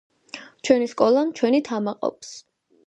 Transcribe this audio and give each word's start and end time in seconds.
ჩვენი 0.69 0.87
სკოლა 0.93 1.25
ჩვენით 1.41 1.71
ამაყობს! 1.81 2.35